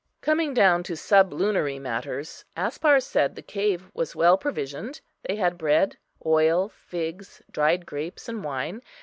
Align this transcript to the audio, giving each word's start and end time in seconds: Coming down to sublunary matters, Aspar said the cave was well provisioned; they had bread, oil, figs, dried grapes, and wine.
Coming 0.21 0.55
down 0.55 0.81
to 0.85 0.95
sublunary 0.95 1.77
matters, 1.77 2.43
Aspar 2.57 2.99
said 3.01 3.35
the 3.35 3.43
cave 3.43 3.91
was 3.93 4.15
well 4.15 4.35
provisioned; 4.35 4.99
they 5.27 5.35
had 5.35 5.59
bread, 5.59 5.95
oil, 6.25 6.69
figs, 6.69 7.43
dried 7.51 7.85
grapes, 7.85 8.27
and 8.27 8.43
wine. 8.43 8.81